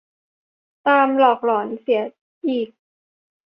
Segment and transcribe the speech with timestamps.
[0.87, 2.01] ตามหลอกหลอนเสีย
[2.47, 2.69] อีก